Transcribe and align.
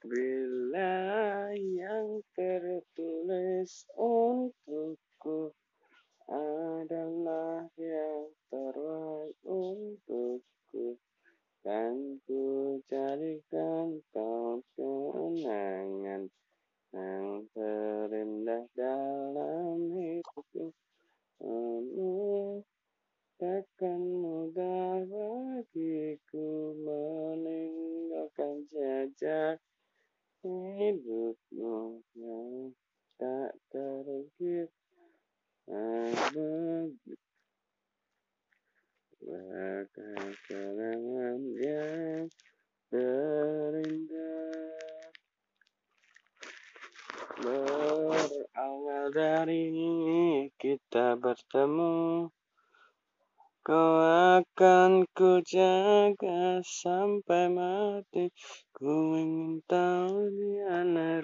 Bila 0.00 1.52
yang 1.52 2.24
tertulis 2.32 3.84
untukku 3.92 5.52
adalah 6.24 7.68
yang 7.76 8.32
terbaik 8.48 9.36
untukku. 9.44 10.96
Dan 11.60 12.16
ku 12.24 12.80
jadikan 12.88 14.00
kau 14.16 14.64
kenangan 14.72 16.32
yang 16.96 17.44
terindah 17.52 18.64
dalam 18.72 20.00
hidupku. 20.00 20.72
Takkan 23.36 24.00
mudah 24.00 25.04
bagiku 25.08 26.72
meninggalkan 26.80 28.64
jejak 28.72 29.60
hidupmu 30.40 32.00
yang 32.16 32.72
tak 33.20 33.52
terukir 33.68 34.72
Bagai 39.20 40.32
kenangan 40.48 41.40
yang 41.60 42.26
terindah 42.88 44.74
Berawal 47.40 49.04
dari 49.12 49.64
kita 50.56 51.20
bertemu 51.20 52.26
Kau 53.60 54.00
akan 54.40 55.04
ku 55.12 55.44
jaga 55.44 56.64
sampai 56.64 57.52
mati. 57.52 58.32
Ku 58.72 58.88
ingin 59.20 59.60
tahu 59.68 60.32
di 60.32 60.64
anak 60.64 61.19